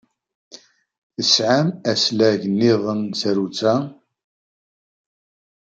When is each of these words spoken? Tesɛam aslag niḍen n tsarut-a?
Tesɛam 1.15 1.67
aslag 1.91 2.41
niḍen 2.59 2.99
n 3.05 3.11
tsarut-a? 3.11 3.75